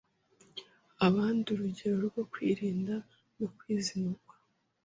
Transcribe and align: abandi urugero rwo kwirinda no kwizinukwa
abandi 1.07 1.45
urugero 1.53 1.95
rwo 2.07 2.23
kwirinda 2.31 2.95
no 3.37 3.47
kwizinukwa 3.57 4.35